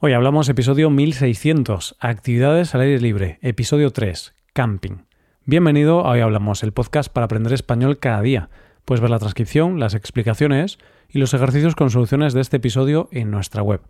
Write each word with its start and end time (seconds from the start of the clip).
Hoy 0.00 0.12
hablamos 0.12 0.48
episodio 0.48 0.90
1600, 0.90 1.96
actividades 1.98 2.72
al 2.72 2.82
aire 2.82 3.00
libre, 3.00 3.40
episodio 3.42 3.90
3, 3.90 4.32
camping. 4.52 4.98
Bienvenido 5.44 6.06
a 6.06 6.10
Hoy 6.10 6.20
Hablamos, 6.20 6.62
el 6.62 6.70
podcast 6.70 7.12
para 7.12 7.24
aprender 7.24 7.52
español 7.52 7.98
cada 7.98 8.22
día. 8.22 8.48
Puedes 8.84 9.00
ver 9.00 9.10
la 9.10 9.18
transcripción, 9.18 9.80
las 9.80 9.94
explicaciones 9.94 10.78
y 11.08 11.18
los 11.18 11.34
ejercicios 11.34 11.74
con 11.74 11.90
soluciones 11.90 12.32
de 12.32 12.42
este 12.42 12.58
episodio 12.58 13.08
en 13.10 13.32
nuestra 13.32 13.60
web. 13.60 13.80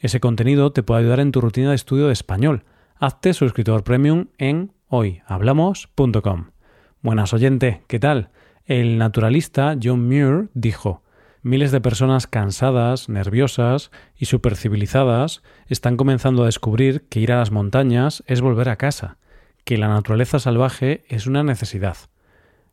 Ese 0.00 0.18
contenido 0.18 0.72
te 0.72 0.82
puede 0.82 1.02
ayudar 1.02 1.20
en 1.20 1.30
tu 1.30 1.40
rutina 1.40 1.68
de 1.68 1.76
estudio 1.76 2.08
de 2.08 2.14
español. 2.14 2.64
Hazte 2.98 3.32
suscriptor 3.32 3.84
premium 3.84 4.26
en 4.38 4.72
hoyhablamos.com. 4.88 6.50
Buenas 7.00 7.32
oyente, 7.32 7.84
¿qué 7.86 8.00
tal? 8.00 8.30
El 8.64 8.98
naturalista 8.98 9.76
John 9.80 10.08
Muir 10.08 10.50
dijo 10.52 11.03
Miles 11.46 11.72
de 11.72 11.82
personas 11.82 12.26
cansadas, 12.26 13.10
nerviosas 13.10 13.90
y 14.16 14.24
supercivilizadas 14.24 15.42
están 15.66 15.98
comenzando 15.98 16.42
a 16.42 16.46
descubrir 16.46 17.06
que 17.10 17.20
ir 17.20 17.32
a 17.32 17.36
las 17.36 17.50
montañas 17.50 18.24
es 18.26 18.40
volver 18.40 18.70
a 18.70 18.76
casa, 18.76 19.18
que 19.64 19.76
la 19.76 19.88
naturaleza 19.88 20.38
salvaje 20.38 21.04
es 21.06 21.26
una 21.26 21.44
necesidad. 21.44 21.98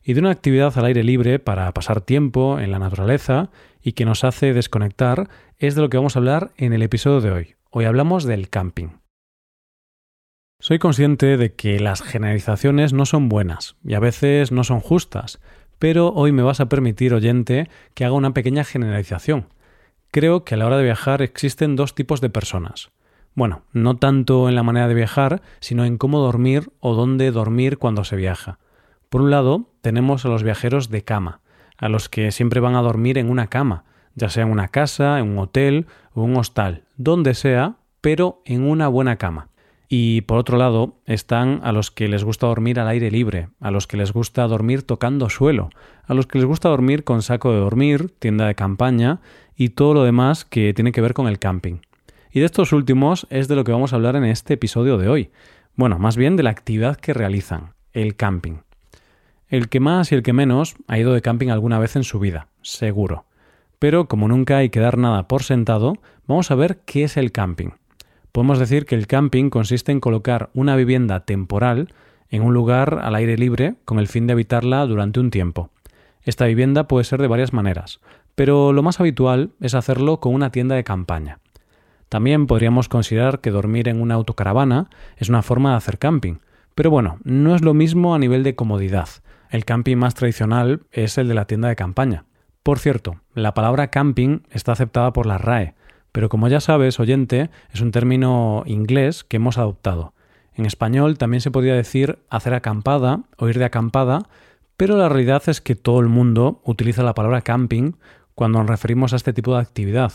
Y 0.01 0.13
de 0.13 0.21
una 0.21 0.31
actividad 0.31 0.71
al 0.77 0.85
aire 0.85 1.03
libre 1.03 1.37
para 1.37 1.69
pasar 1.73 1.99
tiempo 1.99 2.59
en 2.61 2.71
la 2.71 2.79
naturaleza 2.79 3.49
y 3.81 3.91
que 3.91 4.05
nos 4.05 4.23
hace 4.23 4.53
desconectar 4.53 5.27
es 5.57 5.75
de 5.75 5.81
lo 5.81 5.89
que 5.89 5.97
vamos 5.97 6.15
a 6.15 6.19
hablar 6.19 6.53
en 6.55 6.71
el 6.71 6.81
episodio 6.81 7.19
de 7.19 7.31
hoy. 7.31 7.55
Hoy 7.71 7.83
hablamos 7.83 8.23
del 8.23 8.47
camping. 8.47 9.01
Soy 10.61 10.79
consciente 10.79 11.35
de 11.35 11.55
que 11.55 11.77
las 11.81 12.01
generalizaciones 12.01 12.93
no 12.93 13.05
son 13.05 13.27
buenas 13.27 13.75
y 13.83 13.95
a 13.95 13.99
veces 13.99 14.53
no 14.53 14.63
son 14.63 14.79
justas, 14.79 15.41
pero 15.81 16.13
hoy 16.13 16.31
me 16.31 16.43
vas 16.43 16.59
a 16.59 16.69
permitir, 16.69 17.11
oyente, 17.11 17.67
que 17.95 18.05
haga 18.05 18.13
una 18.13 18.35
pequeña 18.35 18.63
generalización. 18.63 19.47
Creo 20.11 20.43
que 20.43 20.53
a 20.53 20.57
la 20.59 20.67
hora 20.67 20.77
de 20.77 20.83
viajar 20.83 21.23
existen 21.23 21.75
dos 21.75 21.95
tipos 21.95 22.21
de 22.21 22.29
personas. 22.29 22.91
Bueno, 23.33 23.63
no 23.73 23.97
tanto 23.97 24.47
en 24.47 24.53
la 24.53 24.61
manera 24.61 24.87
de 24.87 24.93
viajar, 24.93 25.41
sino 25.59 25.83
en 25.83 25.97
cómo 25.97 26.19
dormir 26.19 26.71
o 26.81 26.93
dónde 26.93 27.31
dormir 27.31 27.79
cuando 27.79 28.03
se 28.03 28.15
viaja. 28.15 28.59
Por 29.09 29.21
un 29.21 29.31
lado, 29.31 29.71
tenemos 29.81 30.23
a 30.23 30.29
los 30.29 30.43
viajeros 30.43 30.91
de 30.91 31.03
cama, 31.03 31.39
a 31.77 31.89
los 31.89 32.09
que 32.09 32.31
siempre 32.31 32.59
van 32.59 32.75
a 32.75 32.83
dormir 32.83 33.17
en 33.17 33.31
una 33.31 33.47
cama, 33.47 33.83
ya 34.13 34.29
sea 34.29 34.43
en 34.43 34.51
una 34.51 34.67
casa, 34.67 35.17
en 35.17 35.29
un 35.31 35.39
hotel 35.39 35.87
o 36.13 36.21
un 36.21 36.37
hostal, 36.37 36.83
donde 36.97 37.33
sea, 37.33 37.77
pero 38.01 38.43
en 38.45 38.69
una 38.69 38.87
buena 38.87 39.15
cama. 39.15 39.47
Y 39.93 40.21
por 40.21 40.37
otro 40.37 40.57
lado 40.57 40.95
están 41.05 41.59
a 41.63 41.73
los 41.73 41.91
que 41.91 42.07
les 42.07 42.23
gusta 42.23 42.47
dormir 42.47 42.79
al 42.79 42.87
aire 42.87 43.11
libre, 43.11 43.49
a 43.59 43.71
los 43.71 43.87
que 43.87 43.97
les 43.97 44.13
gusta 44.13 44.47
dormir 44.47 44.83
tocando 44.83 45.29
suelo, 45.29 45.69
a 46.05 46.13
los 46.13 46.27
que 46.27 46.37
les 46.37 46.47
gusta 46.47 46.69
dormir 46.69 47.03
con 47.03 47.21
saco 47.21 47.51
de 47.51 47.59
dormir, 47.59 48.09
tienda 48.17 48.47
de 48.47 48.55
campaña 48.55 49.19
y 49.53 49.71
todo 49.71 49.93
lo 49.93 50.05
demás 50.05 50.45
que 50.45 50.73
tiene 50.73 50.93
que 50.93 51.01
ver 51.01 51.13
con 51.13 51.27
el 51.27 51.39
camping. 51.39 51.79
Y 52.31 52.39
de 52.39 52.45
estos 52.45 52.71
últimos 52.71 53.27
es 53.29 53.49
de 53.49 53.57
lo 53.57 53.65
que 53.65 53.73
vamos 53.73 53.91
a 53.91 53.97
hablar 53.97 54.15
en 54.15 54.23
este 54.23 54.53
episodio 54.53 54.97
de 54.97 55.09
hoy. 55.09 55.31
Bueno, 55.75 55.99
más 55.99 56.15
bien 56.15 56.37
de 56.37 56.43
la 56.43 56.51
actividad 56.51 56.95
que 56.95 57.13
realizan, 57.13 57.73
el 57.91 58.15
camping. 58.15 58.59
El 59.49 59.67
que 59.67 59.81
más 59.81 60.13
y 60.13 60.15
el 60.15 60.23
que 60.23 60.31
menos 60.31 60.75
ha 60.87 60.99
ido 60.99 61.13
de 61.13 61.21
camping 61.21 61.49
alguna 61.49 61.79
vez 61.79 61.97
en 61.97 62.05
su 62.05 62.17
vida, 62.17 62.47
seguro. 62.61 63.25
Pero 63.77 64.07
como 64.07 64.29
nunca 64.29 64.55
hay 64.55 64.69
que 64.69 64.79
dar 64.79 64.97
nada 64.97 65.27
por 65.27 65.43
sentado, 65.43 65.97
vamos 66.27 66.49
a 66.49 66.55
ver 66.55 66.79
qué 66.85 67.03
es 67.03 67.17
el 67.17 67.33
camping. 67.33 67.71
Podemos 68.31 68.59
decir 68.59 68.85
que 68.85 68.95
el 68.95 69.07
camping 69.07 69.49
consiste 69.49 69.91
en 69.91 69.99
colocar 69.99 70.49
una 70.53 70.75
vivienda 70.75 71.25
temporal 71.25 71.89
en 72.29 72.43
un 72.43 72.53
lugar 72.53 72.99
al 73.03 73.15
aire 73.15 73.37
libre 73.37 73.75
con 73.83 73.99
el 73.99 74.07
fin 74.07 74.25
de 74.25 74.33
habitarla 74.33 74.85
durante 74.85 75.19
un 75.19 75.31
tiempo. 75.31 75.69
Esta 76.23 76.45
vivienda 76.45 76.87
puede 76.87 77.03
ser 77.03 77.21
de 77.21 77.27
varias 77.27 77.51
maneras, 77.51 77.99
pero 78.35 78.71
lo 78.71 78.83
más 78.83 78.99
habitual 78.99 79.51
es 79.59 79.75
hacerlo 79.75 80.19
con 80.19 80.33
una 80.33 80.51
tienda 80.51 80.75
de 80.75 80.83
campaña. 80.83 81.39
También 82.07 82.47
podríamos 82.47 82.89
considerar 82.89 83.39
que 83.39 83.51
dormir 83.51 83.87
en 83.87 84.01
una 84.01 84.15
autocaravana 84.15 84.89
es 85.17 85.29
una 85.29 85.41
forma 85.41 85.71
de 85.71 85.77
hacer 85.77 85.97
camping, 85.97 86.35
pero 86.75 86.89
bueno, 86.89 87.19
no 87.23 87.55
es 87.55 87.61
lo 87.61 87.73
mismo 87.73 88.15
a 88.15 88.19
nivel 88.19 88.43
de 88.43 88.55
comodidad. 88.55 89.09
El 89.49 89.65
camping 89.65 89.97
más 89.97 90.15
tradicional 90.15 90.81
es 90.91 91.17
el 91.17 91.27
de 91.27 91.33
la 91.33 91.45
tienda 91.45 91.67
de 91.67 91.75
campaña. 91.75 92.25
Por 92.63 92.79
cierto, 92.79 93.21
la 93.33 93.53
palabra 93.53 93.89
camping 93.89 94.39
está 94.51 94.71
aceptada 94.71 95.11
por 95.13 95.25
la 95.25 95.37
RAE, 95.37 95.73
pero 96.11 96.29
como 96.29 96.47
ya 96.47 96.59
sabes, 96.59 96.99
oyente, 96.99 97.49
es 97.73 97.81
un 97.81 97.91
término 97.91 98.63
inglés 98.65 99.23
que 99.23 99.37
hemos 99.37 99.57
adoptado. 99.57 100.13
En 100.53 100.65
español 100.65 101.17
también 101.17 101.41
se 101.41 101.51
podría 101.51 101.75
decir 101.75 102.19
hacer 102.29 102.53
acampada 102.53 103.21
o 103.37 103.47
ir 103.47 103.57
de 103.57 103.65
acampada, 103.65 104.27
pero 104.77 104.97
la 104.97 105.09
realidad 105.09 105.43
es 105.47 105.61
que 105.61 105.75
todo 105.75 105.99
el 105.99 106.07
mundo 106.07 106.61
utiliza 106.65 107.03
la 107.03 107.13
palabra 107.13 107.41
camping 107.41 107.93
cuando 108.35 108.59
nos 108.59 108.69
referimos 108.69 109.13
a 109.13 109.15
este 109.15 109.33
tipo 109.33 109.53
de 109.53 109.61
actividad, 109.61 110.11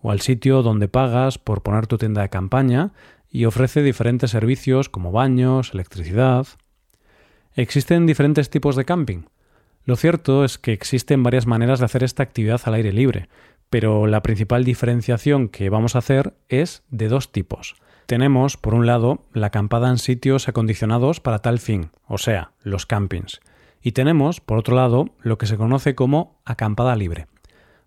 o 0.00 0.10
al 0.10 0.20
sitio 0.20 0.62
donde 0.62 0.88
pagas 0.88 1.38
por 1.38 1.62
poner 1.62 1.86
tu 1.86 1.98
tienda 1.98 2.22
de 2.22 2.28
campaña 2.28 2.92
y 3.30 3.44
ofrece 3.44 3.82
diferentes 3.82 4.30
servicios 4.30 4.88
como 4.88 5.12
baños, 5.12 5.72
electricidad. 5.72 6.46
Existen 7.54 8.06
diferentes 8.06 8.50
tipos 8.50 8.76
de 8.76 8.84
camping. 8.84 9.22
Lo 9.84 9.96
cierto 9.96 10.44
es 10.44 10.58
que 10.58 10.72
existen 10.72 11.22
varias 11.22 11.46
maneras 11.46 11.78
de 11.78 11.86
hacer 11.86 12.04
esta 12.04 12.22
actividad 12.22 12.60
al 12.64 12.74
aire 12.74 12.92
libre, 12.92 13.28
pero 13.70 14.06
la 14.06 14.22
principal 14.22 14.64
diferenciación 14.64 15.48
que 15.48 15.70
vamos 15.70 15.94
a 15.94 15.98
hacer 15.98 16.34
es 16.48 16.82
de 16.90 17.08
dos 17.08 17.32
tipos. 17.32 17.76
Tenemos, 18.06 18.56
por 18.56 18.74
un 18.74 18.86
lado, 18.86 19.26
la 19.34 19.48
acampada 19.48 19.90
en 19.90 19.98
sitios 19.98 20.48
acondicionados 20.48 21.20
para 21.20 21.40
tal 21.40 21.58
fin, 21.58 21.90
o 22.06 22.16
sea, 22.16 22.52
los 22.62 22.86
campings. 22.86 23.40
Y 23.82 23.92
tenemos, 23.92 24.40
por 24.40 24.58
otro 24.58 24.76
lado, 24.76 25.10
lo 25.20 25.38
que 25.38 25.46
se 25.46 25.56
conoce 25.56 25.94
como 25.94 26.40
acampada 26.44 26.96
libre. 26.96 27.26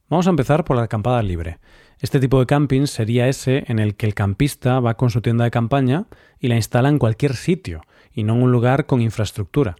Vamos 0.09 0.27
a 0.27 0.29
empezar 0.29 0.63
por 0.63 0.77
la 0.77 0.83
acampada 0.83 1.23
libre. 1.23 1.59
Este 1.99 2.19
tipo 2.19 2.39
de 2.39 2.45
camping 2.45 2.85
sería 2.85 3.27
ese 3.27 3.63
en 3.67 3.79
el 3.79 3.95
que 3.95 4.05
el 4.05 4.13
campista 4.13 4.79
va 4.79 4.95
con 4.95 5.09
su 5.09 5.21
tienda 5.21 5.43
de 5.43 5.51
campaña 5.51 6.05
y 6.39 6.49
la 6.49 6.55
instala 6.55 6.89
en 6.89 6.99
cualquier 6.99 7.35
sitio, 7.35 7.81
y 8.13 8.23
no 8.23 8.35
en 8.35 8.43
un 8.43 8.51
lugar 8.51 8.85
con 8.85 9.01
infraestructura. 9.01 9.75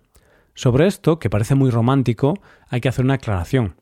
Sobre 0.54 0.88
esto, 0.88 1.20
que 1.20 1.30
parece 1.30 1.56
muy 1.56 1.70
romántico, 1.70 2.40
hay 2.70 2.82
que 2.82 2.90
hacer 2.90 3.06
una 3.06 3.16
aclaración. 3.16 3.76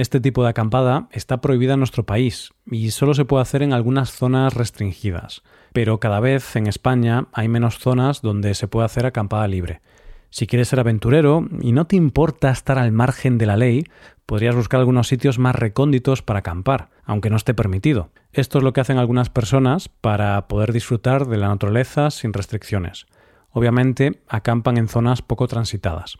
Este 0.00 0.18
tipo 0.18 0.42
de 0.42 0.48
acampada 0.48 1.08
está 1.12 1.42
prohibida 1.42 1.74
en 1.74 1.80
nuestro 1.80 2.06
país 2.06 2.54
y 2.64 2.90
solo 2.90 3.12
se 3.12 3.26
puede 3.26 3.42
hacer 3.42 3.62
en 3.62 3.74
algunas 3.74 4.10
zonas 4.10 4.54
restringidas, 4.54 5.42
pero 5.74 6.00
cada 6.00 6.20
vez 6.20 6.56
en 6.56 6.68
España 6.68 7.26
hay 7.34 7.48
menos 7.48 7.78
zonas 7.78 8.22
donde 8.22 8.54
se 8.54 8.66
puede 8.66 8.86
hacer 8.86 9.04
acampada 9.04 9.46
libre. 9.46 9.82
Si 10.30 10.46
quieres 10.46 10.68
ser 10.68 10.80
aventurero 10.80 11.46
y 11.60 11.72
no 11.72 11.86
te 11.86 11.96
importa 11.96 12.50
estar 12.50 12.78
al 12.78 12.92
margen 12.92 13.36
de 13.36 13.44
la 13.44 13.58
ley, 13.58 13.84
podrías 14.24 14.54
buscar 14.54 14.80
algunos 14.80 15.06
sitios 15.06 15.38
más 15.38 15.54
recónditos 15.54 16.22
para 16.22 16.38
acampar, 16.38 16.88
aunque 17.04 17.28
no 17.28 17.36
esté 17.36 17.52
permitido. 17.52 18.08
Esto 18.32 18.56
es 18.56 18.64
lo 18.64 18.72
que 18.72 18.80
hacen 18.80 18.96
algunas 18.96 19.28
personas 19.28 19.90
para 19.90 20.48
poder 20.48 20.72
disfrutar 20.72 21.26
de 21.26 21.36
la 21.36 21.48
naturaleza 21.48 22.10
sin 22.10 22.32
restricciones. 22.32 23.04
Obviamente, 23.50 24.22
acampan 24.28 24.78
en 24.78 24.88
zonas 24.88 25.20
poco 25.20 25.46
transitadas. 25.46 26.16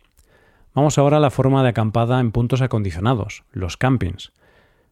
Vamos 0.73 0.99
ahora 0.99 1.17
a 1.17 1.21
la 1.21 1.31
forma 1.31 1.65
de 1.65 1.71
acampada 1.71 2.21
en 2.21 2.31
puntos 2.31 2.63
acondicionados, 2.63 3.43
los 3.51 3.77
campings. 3.77 4.33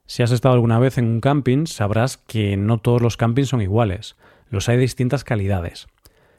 Si 0.06 0.24
has 0.24 0.32
estado 0.32 0.54
alguna 0.54 0.80
vez 0.80 0.98
en 0.98 1.04
un 1.04 1.20
camping, 1.20 1.66
sabrás 1.66 2.16
que 2.16 2.56
no 2.56 2.78
todos 2.78 3.00
los 3.00 3.16
campings 3.16 3.50
son 3.50 3.62
iguales, 3.62 4.16
los 4.50 4.68
hay 4.68 4.76
de 4.76 4.82
distintas 4.82 5.22
calidades. 5.22 5.86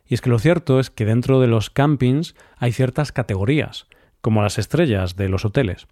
Y 0.06 0.16
es 0.16 0.22
que 0.22 0.30
lo 0.30 0.40
cierto 0.40 0.80
es 0.80 0.90
que 0.90 1.06
dentro 1.06 1.40
de 1.40 1.48
los 1.48 1.70
campings 1.70 2.36
hay 2.58 2.74
ciertas 2.74 3.14
categorías, 3.14 3.88
como 4.20 4.42
las 4.42 4.58
estrellas 4.58 5.16
de 5.16 5.30
los 5.30 5.46
hoteles. 5.46 5.88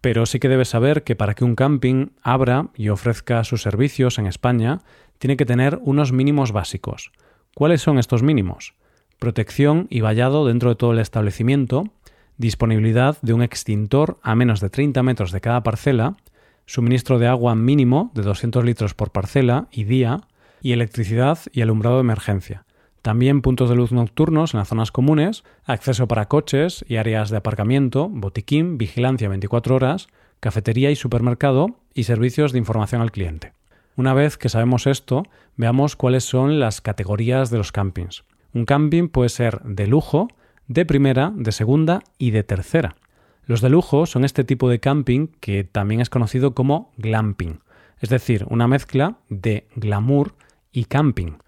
Pero 0.00 0.26
sí 0.26 0.40
que 0.40 0.48
debes 0.48 0.68
saber 0.68 1.04
que 1.04 1.14
para 1.14 1.34
que 1.34 1.44
un 1.44 1.54
camping 1.54 2.08
abra 2.22 2.70
y 2.74 2.88
ofrezca 2.88 3.44
sus 3.44 3.62
servicios 3.62 4.18
en 4.18 4.26
España, 4.26 4.80
tiene 5.18 5.36
que 5.36 5.46
tener 5.46 5.78
unos 5.82 6.10
mínimos 6.10 6.50
básicos. 6.50 7.12
¿Cuáles 7.54 7.80
son 7.80 7.98
estos 8.00 8.24
mínimos? 8.24 8.74
Protección 9.20 9.86
y 9.88 10.00
vallado 10.00 10.46
dentro 10.46 10.70
de 10.70 10.76
todo 10.76 10.92
el 10.92 10.98
establecimiento, 10.98 11.92
disponibilidad 12.38 13.18
de 13.20 13.34
un 13.34 13.42
extintor 13.42 14.18
a 14.22 14.34
menos 14.34 14.60
de 14.60 14.70
30 14.70 15.02
metros 15.02 15.32
de 15.32 15.40
cada 15.40 15.62
parcela, 15.62 16.16
suministro 16.64 17.18
de 17.18 17.26
agua 17.26 17.54
mínimo 17.54 18.10
de 18.14 18.22
200 18.22 18.64
litros 18.64 18.94
por 18.94 19.10
parcela 19.10 19.68
y 19.70 19.84
día, 19.84 20.20
y 20.60 20.72
electricidad 20.72 21.38
y 21.52 21.60
alumbrado 21.60 21.96
de 21.96 22.02
emergencia. 22.02 22.64
También 23.02 23.42
puntos 23.42 23.70
de 23.70 23.76
luz 23.76 23.92
nocturnos 23.92 24.54
en 24.54 24.58
las 24.58 24.68
zonas 24.68 24.90
comunes, 24.90 25.44
acceso 25.64 26.08
para 26.08 26.26
coches 26.26 26.84
y 26.88 26.96
áreas 26.96 27.30
de 27.30 27.36
aparcamiento, 27.36 28.08
botiquín, 28.08 28.76
vigilancia 28.76 29.28
24 29.28 29.76
horas, 29.76 30.08
cafetería 30.40 30.90
y 30.90 30.96
supermercado 30.96 31.76
y 31.94 32.04
servicios 32.04 32.52
de 32.52 32.58
información 32.58 33.00
al 33.00 33.12
cliente. 33.12 33.52
Una 33.96 34.14
vez 34.14 34.36
que 34.36 34.48
sabemos 34.48 34.86
esto, 34.86 35.24
veamos 35.56 35.96
cuáles 35.96 36.24
son 36.24 36.60
las 36.60 36.80
categorías 36.80 37.50
de 37.50 37.58
los 37.58 37.72
campings. 37.72 38.24
Un 38.52 38.64
camping 38.64 39.08
puede 39.08 39.28
ser 39.28 39.60
de 39.62 39.86
lujo, 39.86 40.28
de 40.68 40.84
primera, 40.84 41.32
de 41.34 41.50
segunda 41.50 42.00
y 42.18 42.30
de 42.30 42.44
tercera. 42.44 42.96
Los 43.44 43.62
de 43.62 43.70
lujo 43.70 44.04
son 44.04 44.24
este 44.24 44.44
tipo 44.44 44.68
de 44.68 44.78
camping 44.78 45.28
que 45.40 45.64
también 45.64 46.02
es 46.02 46.10
conocido 46.10 46.54
como 46.54 46.92
glamping, 46.98 47.60
es 47.98 48.10
decir, 48.10 48.44
una 48.50 48.68
mezcla 48.68 49.18
de 49.30 49.66
glamour 49.74 50.34
y 50.70 50.84
camping. 50.84 51.38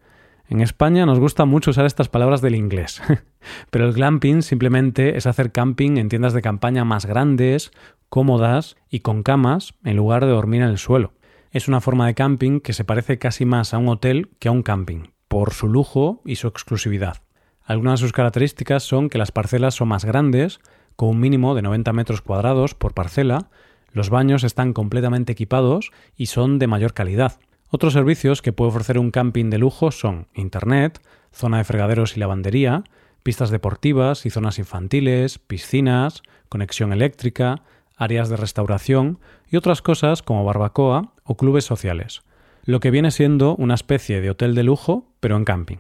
En 0.49 0.63
España 0.63 1.07
nos 1.07 1.21
gusta 1.21 1.45
mucho 1.45 1.71
usar 1.71 1.85
estas 1.85 2.09
palabras 2.09 2.41
del 2.41 2.57
inglés, 2.57 3.03
pero 3.71 3.87
el 3.87 3.93
glamping 3.93 4.43
simplemente 4.43 5.17
es 5.17 5.27
hacer 5.27 5.53
camping 5.53 5.99
en 5.99 6.09
tiendas 6.09 6.33
de 6.33 6.43
campaña 6.43 6.85
más 6.85 7.05
grandes, 7.05 7.71
cómodas 8.09 8.77
y 8.89 9.01
con 9.01 9.23
camas 9.23 9.75
en 9.85 9.97
lugar 9.97 10.25
de 10.25 10.33
dormir 10.33 10.63
en 10.63 10.69
el 10.69 10.79
suelo. 10.79 11.13
Es 11.53 11.69
una 11.69 11.81
forma 11.81 12.07
de 12.07 12.15
camping 12.15 12.61
que 12.61 12.73
se 12.73 12.85
parece 12.85 13.19
casi 13.19 13.45
más 13.45 13.75
a 13.75 13.79
un 13.79 13.89
hotel 13.89 14.31
que 14.39 14.49
a 14.49 14.53
un 14.53 14.63
camping, 14.63 15.11
por 15.29 15.53
su 15.53 15.69
lujo 15.69 16.23
y 16.25 16.37
su 16.37 16.49
exclusividad. 16.49 17.19
Algunas 17.65 18.01
de 18.01 18.05
sus 18.05 18.13
características 18.13 18.83
son 18.83 19.09
que 19.09 19.19
las 19.19 19.33
parcelas 19.33 19.75
son 19.75 19.89
más 19.89 20.05
grandes, 20.05 20.61
con 20.97 21.11
un 21.11 21.21
mínimo 21.21 21.55
de 21.55 21.63
90 21.63 21.93
metros 21.93 22.21
cuadrados 22.21 22.75
por 22.75 22.95
parcela, 22.95 23.49
los 23.93 24.11
baños 24.11 24.45
están 24.45 24.73
completamente 24.73 25.33
equipados 25.33 25.91
y 26.17 26.27
son 26.27 26.59
de 26.59 26.67
mayor 26.67 26.95
calidad. 26.95 27.41
Otros 27.69 27.93
servicios 27.93 28.43
que 28.43 28.53
puede 28.53 28.71
ofrecer 28.71 28.99
un 28.99 29.11
camping 29.11 29.51
de 29.51 29.59
lujo 29.59 29.91
son 29.93 30.27
Internet, 30.35 31.01
zona 31.33 31.59
de 31.59 31.65
fregaderos 31.65 32.17
y 32.17 32.21
lavandería, 32.21 32.85
pistas 33.23 33.51
deportivas 33.51 34.27
y 34.27 34.31
zonas 34.31 34.59
infantiles, 34.59 35.39
piscinas, 35.39 36.23
conexión 36.49 36.93
eléctrica, 36.93 37.63
áreas 37.97 38.29
de 38.29 38.37
restauración 38.37 39.19
y 39.49 39.57
otras 39.57 39.83
cosas 39.83 40.23
como 40.23 40.45
barbacoa 40.45 41.13
o 41.25 41.37
clubes 41.37 41.65
sociales, 41.65 42.23
lo 42.65 42.81
que 42.81 42.91
viene 42.91 43.11
siendo 43.11 43.55
una 43.57 43.75
especie 43.75 44.21
de 44.21 44.31
hotel 44.31 44.55
de 44.55 44.65
lujo, 44.65 45.07
pero 45.21 45.37
en 45.37 45.45
camping. 45.45 45.79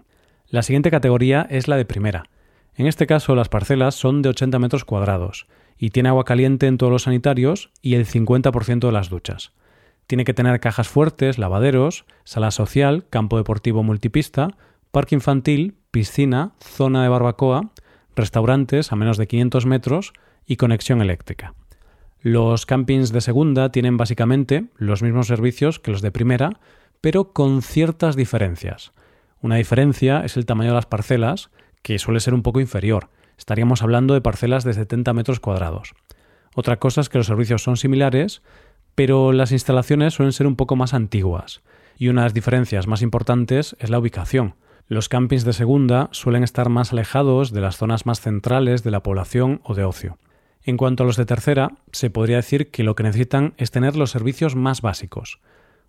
La 0.50 0.62
siguiente 0.62 0.91
categoría 0.91 1.47
es 1.49 1.69
la 1.69 1.76
de 1.76 1.85
primera. 1.85 2.25
En 2.75 2.88
este 2.88 3.06
caso 3.06 3.37
las 3.37 3.49
parcelas 3.49 3.94
son 3.94 4.20
de 4.20 4.31
80 4.31 4.58
metros 4.58 4.85
cuadrados 4.85 5.47
y 5.79 5.91
tiene 5.91 6.08
agua 6.08 6.25
caliente 6.25 6.67
en 6.67 6.76
todos 6.76 6.93
los 6.93 7.05
sanitarios 7.05 7.70
y 7.82 7.94
el 7.94 8.05
50% 8.05 8.81
de 8.81 8.93
las 8.93 9.11
duchas. 9.11 9.52
Tiene 10.08 10.25
que 10.25 10.35
tener 10.35 10.58
cajas 10.58 10.88
fuertes, 10.88 11.38
lavaderos, 11.38 12.05
sala 12.25 12.50
social, 12.50 13.06
campo 13.11 13.37
deportivo 13.37 13.85
multipista, 13.85 14.56
parque 14.91 15.14
infantil, 15.14 15.76
piscina, 15.93 16.50
zona 16.58 17.05
de 17.05 17.08
barbacoa, 17.08 17.70
restaurantes 18.17 18.91
a 18.91 18.97
menos 18.97 19.19
de 19.19 19.29
500 19.29 19.67
metros 19.67 20.12
y 20.47 20.56
conexión 20.56 21.00
eléctrica. 21.00 21.55
Los 22.23 22.67
campings 22.67 23.12
de 23.12 23.20
segunda 23.20 23.70
tienen 23.70 23.97
básicamente 23.97 24.64
los 24.76 25.00
mismos 25.00 25.29
servicios 25.29 25.79
que 25.79 25.93
los 25.93 26.02
de 26.02 26.11
primera, 26.11 26.58
pero 27.00 27.32
con 27.32 27.62
ciertas 27.62 28.17
diferencias. 28.17 28.91
Una 29.42 29.56
diferencia 29.56 30.22
es 30.25 30.37
el 30.37 30.46
tamaño 30.46 30.70
de 30.70 30.76
las 30.76 30.87
parcelas, 30.87 31.50
que 31.82 31.98
suele 31.98 32.20
ser 32.20 32.34
un 32.34 32.42
poco 32.42 32.60
inferior. 32.60 33.08
Estaríamos 33.38 33.82
hablando 33.82 34.14
de 34.14 34.20
parcelas 34.20 34.64
de 34.64 34.75
70 34.75 35.12
metros 35.14 35.40
cuadrados. 35.40 35.94
Otra 36.54 36.78
cosa 36.78 37.00
es 37.00 37.08
que 37.08 37.19
los 37.19 37.26
servicios 37.26 37.62
son 37.62 37.76
similares, 37.76 38.42
pero 38.94 39.32
las 39.32 39.52
instalaciones 39.52 40.14
suelen 40.14 40.32
ser 40.32 40.46
un 40.46 40.56
poco 40.56 40.76
más 40.76 40.92
antiguas. 40.92 41.62
Y 41.96 42.08
una 42.08 42.22
de 42.22 42.26
las 42.26 42.34
diferencias 42.34 42.87
más 42.87 43.02
importantes 43.02 43.76
es 43.78 43.88
la 43.88 43.98
ubicación. 43.98 44.56
Los 44.88 45.08
campings 45.08 45.44
de 45.44 45.52
segunda 45.52 46.08
suelen 46.12 46.42
estar 46.42 46.69
más 46.69 46.92
alejados 46.92 47.52
de 47.52 47.60
las 47.60 47.76
zonas 47.76 48.06
más 48.06 48.20
centrales 48.20 48.82
de 48.82 48.90
la 48.90 49.02
población 49.02 49.60
o 49.64 49.75
de 49.75 49.84
ocio. 49.84 50.19
En 50.62 50.76
cuanto 50.76 51.04
a 51.04 51.06
los 51.06 51.16
de 51.16 51.25
tercera, 51.25 51.70
se 51.92 52.10
podría 52.10 52.37
decir 52.37 52.70
que 52.70 52.82
lo 52.82 52.94
que 52.94 53.04
necesitan 53.04 53.54
es 53.56 53.70
tener 53.70 53.96
los 53.96 54.10
servicios 54.10 54.56
más 54.56 54.82
básicos. 54.82 55.40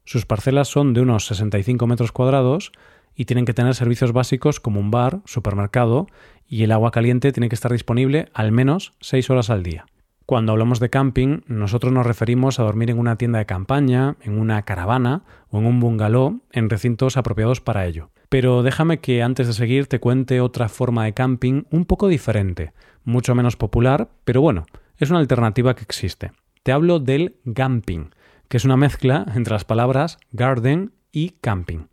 Sus 0.06 0.26
parcelas 0.26 0.68
son 0.68 0.94
de 0.94 1.02
unos 1.02 1.26
65 1.26 1.88
metros 1.88 2.12
cuadrados 2.12 2.72
y 3.16 3.26
tienen 3.26 3.46
que 3.46 3.54
tener 3.54 3.76
servicios 3.76 4.14
básicos 4.14 4.60
como 4.60 4.80
un 4.80 4.92
bar, 4.92 5.22
supermercado 5.26 6.08
y 6.48 6.64
el 6.64 6.72
agua 6.72 6.92
caliente 6.92 7.32
tiene 7.32 7.50
que 7.50 7.56
estar 7.56 7.72
disponible 7.72 8.30
al 8.34 8.52
menos 8.52 8.94
6 9.00 9.30
horas 9.30 9.50
al 9.50 9.64
día. 9.64 9.86
Cuando 10.26 10.54
hablamos 10.54 10.80
de 10.80 10.90
camping, 10.90 11.42
nosotros 11.48 11.92
nos 11.92 12.06
referimos 12.06 12.60
a 12.60 12.64
dormir 12.64 12.90
en 12.90 13.00
una 13.00 13.18
tienda 13.18 13.40
de 13.40 13.46
campaña, 13.46 14.16
en 14.22 14.40
una 14.40 14.62
caravana 14.62 15.24
o 15.50 15.60
en 15.60 15.66
un 15.66 15.80
bungalow 15.80 16.42
en 16.52 16.70
recintos 16.70 17.18
apropiados 17.18 17.60
para 17.60 17.86
ello. 17.86 18.12
Pero 18.30 18.64
déjame 18.64 19.00
que 19.00 19.24
antes 19.24 19.48
de 19.48 19.54
seguir 19.54 19.88
te 19.88 20.00
cuente 20.00 20.40
otra 20.40 20.70
forma 20.70 21.04
de 21.04 21.14
camping 21.14 21.64
un 21.70 21.84
poco 21.84 22.08
diferente, 22.08 22.72
mucho 23.04 23.36
menos 23.36 23.58
popular, 23.58 24.10
pero 24.24 24.40
bueno, 24.40 24.66
es 24.98 25.10
una 25.10 25.20
alternativa 25.20 25.76
que 25.76 25.84
existe. 25.84 26.32
Te 26.64 26.72
hablo 26.72 27.00
del 27.00 27.36
gamping, 27.44 28.12
que 28.48 28.58
es 28.58 28.64
una 28.64 28.78
mezcla 28.78 29.26
entre 29.36 29.54
las 29.54 29.66
palabras 29.66 30.18
garden 30.32 30.94
y 31.12 31.32
camping. 31.42 31.88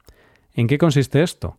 ¿En 0.58 0.66
qué 0.66 0.76
consiste 0.76 1.22
esto? 1.22 1.56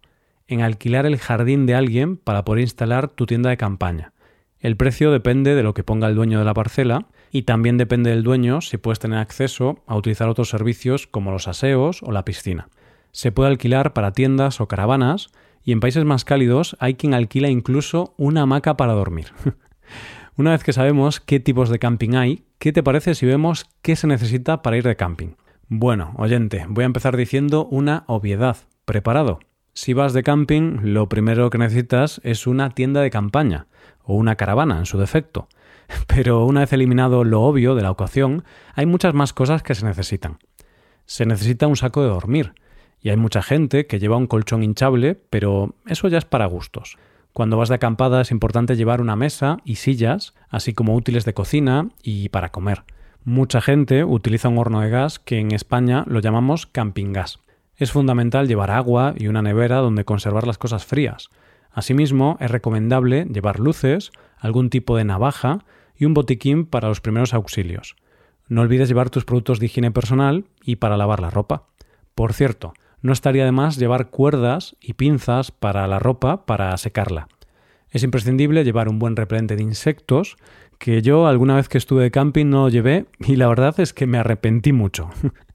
En 0.48 0.62
alquilar 0.62 1.08
el 1.08 1.18
jardín 1.18 1.66
de 1.66 1.74
alguien 1.74 2.18
para 2.18 2.44
poder 2.44 2.62
instalar 2.62 3.08
tu 3.08 3.26
tienda 3.26 3.50
de 3.50 3.58
campaña. 3.58 4.14
El 4.60 4.78
precio 4.78 5.12
depende 5.12 5.56
de 5.56 5.64
lo 5.64 5.74
que 5.74 5.84
ponga 5.84 6.08
el 6.08 6.16
dueño 6.16 6.38
de 6.38 6.46
la 6.46 6.54
parcela 6.54 7.08
y 7.32 7.44
también 7.44 7.78
depende 7.78 8.10
del 8.10 8.24
dueño 8.24 8.62
si 8.62 8.78
puedes 8.78 9.00
tener 9.00 9.20
acceso 9.20 9.82
a 9.88 9.96
utilizar 9.96 10.30
otros 10.30 10.50
servicios 10.50 11.08
como 11.08 11.32
los 11.32 11.48
aseos 11.48 12.04
o 12.04 12.12
la 12.12 12.26
piscina 12.26 12.68
se 13.12 13.32
puede 13.32 13.50
alquilar 13.50 13.94
para 13.94 14.12
tiendas 14.12 14.62
o 14.62 14.68
caravanas 14.68 15.30
y 15.64 15.72
en 15.72 15.80
países 15.80 16.06
más 16.06 16.26
cálidos 16.26 16.78
hay 16.80 16.96
quien 16.96 17.14
alquila 17.14 17.50
incluso 17.50 18.14
una 18.18 18.42
hamaca 18.44 18.78
para 18.78 18.94
dormir. 18.94 19.28
una 20.38 20.52
vez 20.52 20.64
que 20.64 20.74
sabemos 20.74 21.20
qué 21.20 21.40
tipos 21.40 21.70
de 21.70 21.80
camping 21.80 22.16
hay, 22.16 22.44
¿qué 22.60 22.72
te 22.72 22.84
parece 22.84 23.16
si 23.16 23.26
vemos 23.26 23.66
qué 23.82 23.96
se 23.96 24.08
necesita 24.08 24.62
para 24.62 24.78
ir 24.78 24.84
de 24.84 24.96
camping? 24.96 25.36
Bueno, 25.68 26.14
oyente, 26.18 26.66
voy 26.68 26.84
a 26.84 26.88
empezar 26.88 27.16
diciendo 27.16 27.68
una 27.70 28.04
obviedad. 28.08 28.58
¿Preparado? 28.90 29.40
Si 29.74 29.94
vas 29.94 30.14
de 30.14 30.24
camping, 30.24 30.80
lo 30.82 31.10
primero 31.10 31.52
que 31.52 31.60
necesitas 31.60 32.20
es 32.24 32.48
una 32.48 32.72
tienda 32.72 33.02
de 33.02 33.12
campaña, 33.12 33.68
o 34.02 34.16
una 34.16 34.36
caravana 34.36 34.80
en 34.80 34.88
su 34.88 34.98
defecto. 34.98 35.48
Pero 36.08 36.44
una 36.44 36.62
vez 36.62 36.74
eliminado 36.74 37.24
lo 37.24 37.44
obvio 37.44 37.76
de 37.76 37.84
la 37.84 37.92
ocasión, 37.92 38.46
hay 38.74 38.88
muchas 38.88 39.14
más 39.14 39.32
cosas 39.32 39.62
que 39.62 39.76
se 39.76 39.86
necesitan. 39.86 40.40
Se 41.06 41.28
necesita 41.28 41.68
un 41.68 41.76
saco 41.76 42.02
de 42.02 42.10
dormir, 42.10 42.56
y 43.00 43.10
hay 43.10 43.18
mucha 43.18 43.44
gente 43.44 43.86
que 43.86 44.00
lleva 44.00 44.18
un 44.18 44.26
colchón 44.26 44.64
hinchable, 44.64 45.14
pero 45.14 45.76
eso 45.86 46.08
ya 46.08 46.18
es 46.18 46.26
para 46.26 46.48
gustos. 46.48 46.98
Cuando 47.32 47.58
vas 47.58 47.70
de 47.70 47.76
acampada 47.76 48.22
es 48.22 48.32
importante 48.32 48.76
llevar 48.76 49.02
una 49.02 49.16
mesa 49.16 49.60
y 49.66 49.76
sillas, 49.76 50.34
así 50.50 50.74
como 50.74 50.96
útiles 50.96 51.26
de 51.26 51.36
cocina 51.36 51.90
y 52.02 52.30
para 52.30 52.50
comer. 52.50 52.86
Mucha 53.24 53.62
gente 53.62 54.04
utiliza 54.04 54.50
un 54.50 54.58
horno 54.58 54.82
de 54.82 54.90
gas 54.90 55.20
que 55.20 55.38
en 55.38 55.52
España 55.52 56.06
lo 56.08 56.22
llamamos 56.22 56.66
camping 56.66 57.14
gas. 57.14 57.40
Es 57.80 57.94
fundamental 57.94 58.50
llevar 58.50 58.72
agua 58.72 59.14
y 59.18 59.28
una 59.30 59.42
nevera 59.42 59.78
donde 59.78 60.04
conservar 60.04 60.46
las 60.46 60.58
cosas 60.58 60.86
frías. 60.86 61.30
Asimismo, 61.72 62.36
es 62.42 62.52
recomendable 62.52 63.26
llevar 63.32 63.58
luces, 63.58 64.12
algún 64.38 64.70
tipo 64.70 64.98
de 64.98 65.06
navaja 65.06 65.60
y 65.96 66.04
un 66.04 66.14
botiquín 66.14 66.66
para 66.66 66.90
los 66.90 67.00
primeros 67.00 67.34
auxilios. 67.34 67.96
No 68.50 68.62
olvides 68.62 68.90
llevar 68.90 69.10
tus 69.10 69.24
productos 69.24 69.60
de 69.60 69.68
higiene 69.68 69.92
personal 69.92 70.44
y 70.62 70.76
para 70.76 70.98
lavar 70.98 71.22
la 71.22 71.30
ropa. 71.30 71.68
Por 72.16 72.34
cierto, 72.34 72.74
no 73.02 73.14
estaría 73.14 73.46
de 73.46 73.54
más 73.54 73.78
llevar 73.78 74.10
cuerdas 74.10 74.76
y 74.82 74.94
pinzas 74.94 75.52
para 75.52 75.88
la 75.88 76.00
ropa 76.00 76.46
para 76.46 76.76
secarla. 76.76 77.30
Es 77.92 78.04
imprescindible 78.04 78.66
llevar 78.66 78.90
un 78.90 79.00
buen 79.00 79.16
repelente 79.16 79.56
de 79.56 79.64
insectos, 79.64 80.36
que 80.80 81.02
yo 81.02 81.28
alguna 81.28 81.56
vez 81.56 81.70
que 81.70 81.78
estuve 81.78 82.04
de 82.04 82.12
camping 82.12 82.48
no 82.48 82.68
llevé 82.68 83.06
y 83.20 83.38
la 83.38 83.48
verdad 83.48 83.80
es 83.80 83.94
que 83.94 84.06
me 84.06 84.18
arrepentí 84.18 84.74
mucho. 84.74 85.10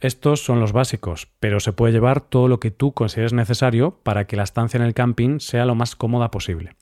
Estos 0.00 0.44
son 0.44 0.60
los 0.60 0.72
básicos, 0.72 1.28
pero 1.40 1.60
se 1.60 1.72
puede 1.72 1.92
llevar 1.92 2.20
todo 2.20 2.48
lo 2.48 2.60
que 2.60 2.70
tú 2.70 2.92
consideres 2.92 3.32
necesario 3.32 3.98
para 4.02 4.26
que 4.26 4.36
la 4.36 4.44
estancia 4.44 4.78
en 4.78 4.84
el 4.84 4.94
camping 4.94 5.40
sea 5.40 5.66
lo 5.66 5.74
más 5.74 5.96
cómoda 5.96 6.30
posible. 6.30 6.76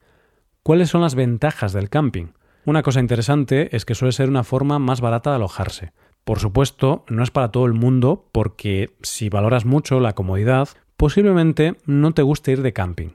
¿Cuáles 0.63 0.91
son 0.91 1.01
las 1.01 1.15
ventajas 1.15 1.73
del 1.73 1.91
camping? 1.91 2.33
Una 2.65 2.83
cosa 2.83 3.01
interesante 3.01 3.75
es 3.77 3.85
que 3.85 3.95
suele 3.95 4.11
ser 4.11 4.29
una 4.29 4.43
forma 4.43 4.81
más 4.81 5.01
barata 5.01 5.31
de 5.31 5.37
alojarse. 5.37 5.93
Por 6.25 6.41
supuesto, 6.41 7.05
no 7.09 7.23
es 7.23 7.31
para 7.31 7.53
todo 7.53 7.67
el 7.67 7.73
mundo 7.73 8.29
porque 8.33 8.91
si 9.03 9.29
valoras 9.29 9.65
mucho 9.65 10.01
la 10.01 10.15
comodidad, 10.15 10.69
posiblemente 10.97 11.77
no 11.87 12.13
te 12.13 12.23
guste 12.23 12.51
ir 12.51 12.63
de 12.63 12.73
camping. 12.73 13.11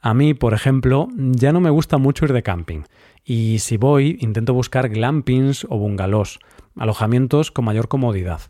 A 0.00 0.14
mí, 0.14 0.34
por 0.34 0.54
ejemplo, 0.54 1.08
ya 1.16 1.52
no 1.52 1.60
me 1.60 1.70
gusta 1.70 1.98
mucho 1.98 2.24
ir 2.24 2.32
de 2.32 2.44
camping. 2.44 2.82
Y 3.24 3.58
si 3.58 3.76
voy, 3.76 4.16
intento 4.20 4.54
buscar 4.54 4.88
glampings 4.88 5.66
o 5.68 5.78
bungalows, 5.78 6.38
alojamientos 6.76 7.50
con 7.50 7.64
mayor 7.64 7.88
comodidad. 7.88 8.42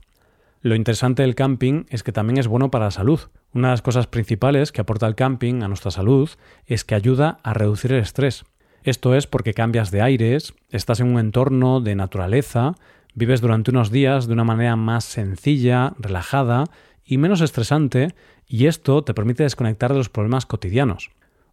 Lo 0.63 0.75
interesante 0.75 1.23
del 1.23 1.35
camping 1.35 1.85
es 1.91 2.03
que 2.03 2.13
también 2.13 2.39
es 2.39 2.49
bueno 2.49 2.71
para 2.71 2.87
la 2.87 2.91
salud. 2.91 3.21
Una 3.53 3.69
de 3.69 3.73
las 3.73 3.83
cosas 3.83 4.07
principales 4.07 4.73
que 4.73 4.81
aporta 4.81 5.07
el 5.07 5.15
camping 5.15 5.63
a 5.63 5.69
nuestra 5.69 5.91
salud 5.91 6.31
es 6.67 6.85
que 6.85 6.95
ayuda 6.95 7.39
a 7.43 7.53
reducir 7.53 7.93
el 7.93 8.01
estrés. 8.01 8.45
Esto 8.85 9.15
es 9.15 9.27
porque 9.27 9.55
cambias 9.55 9.91
de 9.91 10.03
aires, 10.03 10.55
estás 10.71 11.01
en 11.01 11.09
un 11.09 11.19
entorno 11.19 11.81
de 11.81 11.95
naturaleza, 11.95 12.75
Vives 13.15 13.43
durante 13.43 13.71
unos 13.71 13.91
días 13.91 14.27
de 14.27 14.33
una 14.33 14.45
manera 14.45 14.75
más 14.77 15.05
sencilla, 15.05 15.93
relajada 15.99 16.65
y 17.05 17.19
menos 17.19 17.43
estresante, 17.43 18.15
y 18.49 18.67
esto 18.67 19.05
te 19.05 19.13
permite 19.13 19.43
desconectar 19.43 19.93
de 19.93 19.99
los 19.99 20.09
problemas 20.09 20.47
cotidianos. 20.47 21.11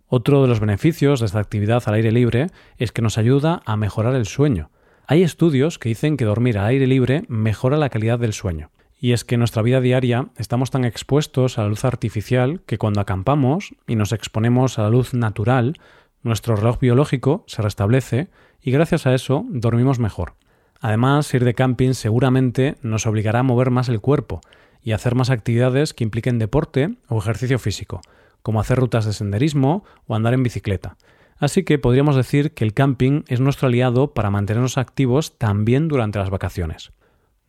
Otro 0.08 0.42
de 0.42 0.48
los 0.48 0.62
beneficios 0.62 1.20
de 1.20 1.25
esta 1.25 1.39
actividad 1.39 1.84
al 1.86 1.96
aire 1.96 2.12
libre 2.12 2.48
es 2.78 2.92
que 2.92 3.01
nos 3.01 3.18
ayuda 3.18 3.62
a 3.66 3.75
mejorar 3.75 4.16
el 4.16 4.25
sueño. 4.25 4.70
Hay 5.06 5.22
estudios 5.22 5.80
que 5.80 5.89
dicen 5.89 6.16
que 6.16 6.25
dormir 6.25 6.58
al 6.58 6.68
aire 6.68 6.88
libre 6.88 7.24
mejora 7.28 7.78
la 7.78 7.89
calidad 7.89 8.20
del 8.20 8.34
sueño. 8.34 8.70
Y 9.00 9.13
es 9.13 9.24
que 9.24 9.36
en 9.36 9.39
nuestra 9.39 9.62
vida 9.62 9.79
diaria 9.79 10.27
estamos 10.36 10.72
tan 10.72 10.84
expuestos 10.84 11.58
a 11.58 11.63
la 11.63 11.70
luz 11.70 11.86
artificial 11.86 12.62
que 12.65 12.77
cuando 12.77 13.00
acampamos 13.00 13.74
y 13.88 13.96
nos 13.96 14.12
exponemos 14.12 14.77
a 14.77 14.84
la 14.84 14.89
luz 14.89 15.13
natural, 15.13 15.75
nuestro 16.22 16.58
reloj 16.58 16.79
biológico 16.79 17.46
se 17.48 17.62
restablece 17.62 18.27
y 18.62 18.72
gracias 18.72 19.06
a 19.06 19.13
eso 19.13 19.46
dormimos 19.50 20.00
mejor. 20.00 20.34
Además, 20.82 21.34
ir 21.34 21.46
de 21.46 21.53
camping 21.53 21.94
seguramente 21.94 22.75
nos 22.82 23.06
obligará 23.06 23.39
a 23.39 23.44
mover 23.44 23.72
más 23.72 23.88
el 23.88 24.01
cuerpo 24.01 24.41
y 24.82 24.91
hacer 24.91 25.15
más 25.15 25.29
actividades 25.29 25.94
que 25.94 26.03
impliquen 26.03 26.39
deporte 26.39 26.96
o 27.08 27.20
ejercicio 27.20 27.58
físico, 27.58 28.01
como 28.41 28.60
hacer 28.60 28.79
rutas 28.79 29.06
de 29.06 29.13
senderismo 29.13 29.84
o 30.08 30.15
andar 30.15 30.34
en 30.34 30.44
bicicleta. 30.44 30.98
Así 31.38 31.63
que 31.63 31.79
podríamos 31.79 32.18
decir 32.18 32.53
que 32.53 32.65
el 32.65 32.74
camping 32.74 33.24
es 33.27 33.39
nuestro 33.39 33.70
aliado 33.70 34.13
para 34.13 34.29
mantenernos 34.29 34.77
activos 34.77 35.38
también 35.38 35.88
durante 35.88 36.20
las 36.20 36.29
vacaciones. 36.29 36.91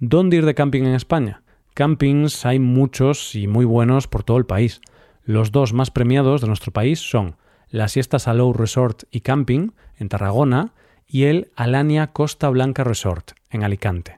¿Dónde 0.02 0.38
ir 0.38 0.47
de 0.47 0.54
camping 0.54 0.85
en 0.85 0.95
España? 0.95 1.42
campings 1.75 2.47
hay 2.47 2.59
muchos 2.59 3.35
y 3.35 3.47
muy 3.47 3.66
buenos 3.66 4.09
por 4.09 4.25
todo 4.25 4.38
el 4.38 4.47
país. 4.47 4.80
Los 5.25 5.52
dos 5.52 5.75
más 5.75 5.90
premiados 5.90 6.40
de 6.40 6.47
nuestro 6.47 6.73
país 6.73 7.00
son 7.00 7.37
la 7.69 7.87
Siesta 7.87 8.19
Salou 8.19 8.54
Resort 8.54 9.02
y 9.11 9.21
Camping 9.21 9.73
en 9.99 10.09
Tarragona 10.09 10.73
y 11.07 11.25
el 11.25 11.50
Alania 11.54 12.07
Costa 12.12 12.49
Blanca 12.49 12.83
Resort 12.83 13.33
en 13.50 13.62
Alicante. 13.62 14.16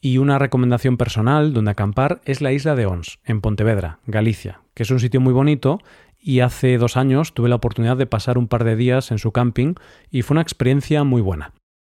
Y 0.00 0.18
una 0.18 0.38
recomendación 0.38 0.96
personal 0.96 1.52
donde 1.52 1.72
acampar 1.72 2.20
es 2.24 2.40
la 2.40 2.52
isla 2.52 2.76
de 2.76 2.86
Ons, 2.86 3.18
en 3.24 3.40
Pontevedra, 3.40 3.98
Galicia, 4.06 4.60
que 4.72 4.84
es 4.84 4.90
un 4.92 5.00
sitio 5.00 5.20
muy 5.20 5.32
bonito 5.32 5.80
y 6.20 6.40
hace 6.40 6.78
dos 6.78 6.96
años 6.96 7.34
tuve 7.34 7.48
la 7.48 7.56
oportunidad 7.56 7.96
de 7.96 8.06
pasar 8.06 8.38
un 8.38 8.46
par 8.46 8.62
de 8.62 8.76
días 8.76 9.10
en 9.10 9.18
su 9.18 9.32
camping 9.32 9.74
y 10.12 10.22
fue 10.22 10.36
una 10.36 10.42
experiencia 10.42 11.02
muy 11.02 11.22
buena. 11.22 11.54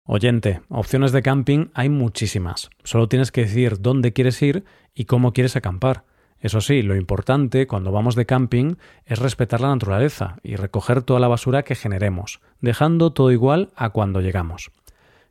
Oyente, 0.10 0.62
opciones 0.70 1.12
de 1.12 1.22
camping 1.22 1.68
hay 1.74 1.90
muchísimas. 1.90 2.70
Solo 2.86 3.10
tienes 3.10 3.34
que 3.34 3.42
decir 3.42 3.82
dónde 3.82 4.14
quieres 4.14 4.42
ir 4.42 4.64
y 4.96 5.04
cómo 5.04 5.34
quieres 5.34 5.58
acampar. 5.58 6.06
Eso 6.40 6.62
sí, 6.62 6.82
lo 6.82 6.96
importante 6.96 7.68
cuando 7.68 7.92
vamos 7.92 8.16
de 8.16 8.26
camping 8.26 8.76
es 9.06 9.20
respetar 9.20 9.60
la 9.60 9.68
naturaleza 9.68 10.38
y 10.44 10.56
recoger 10.56 11.02
toda 11.02 11.20
la 11.20 11.28
basura 11.28 11.64
que 11.64 11.76
generemos, 11.76 12.40
dejando 12.62 13.12
todo 13.12 13.34
igual 13.34 13.74
a 13.76 13.90
cuando 13.90 14.22
llegamos. 14.22 14.72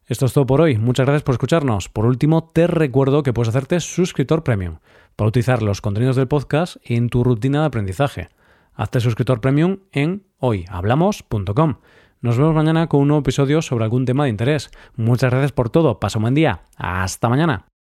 Esto 0.04 0.26
es 0.26 0.34
todo 0.34 0.44
por 0.44 0.60
hoy. 0.60 0.76
Muchas 0.76 1.06
gracias 1.06 1.22
por 1.22 1.36
escucharnos. 1.36 1.88
Por 1.88 2.04
último, 2.04 2.50
te 2.52 2.66
recuerdo 2.66 3.22
que 3.22 3.32
puedes 3.32 3.48
hacerte 3.48 3.80
suscriptor 3.80 4.44
premium 4.44 4.80
para 5.16 5.28
utilizar 5.28 5.62
los 5.62 5.80
contenidos 5.80 6.16
del 6.16 6.28
podcast 6.28 6.76
en 6.84 7.08
tu 7.08 7.24
rutina 7.24 7.60
de 7.60 7.66
aprendizaje. 7.68 8.28
Hazte 8.74 9.00
suscriptor 9.00 9.40
premium 9.40 9.78
en 9.92 10.24
hoyhablamos.com. 10.38 11.76
Nos 12.20 12.38
vemos 12.38 12.54
mañana 12.54 12.86
con 12.86 13.00
un 13.00 13.08
nuevo 13.08 13.20
episodio 13.20 13.62
sobre 13.62 13.84
algún 13.84 14.04
tema 14.04 14.24
de 14.24 14.30
interés. 14.30 14.70
Muchas 14.96 15.30
gracias 15.30 15.52
por 15.52 15.70
todo. 15.70 16.00
Pasa 16.00 16.18
un 16.18 16.22
buen 16.22 16.34
día. 16.34 16.62
Hasta 16.76 17.28
mañana. 17.28 17.66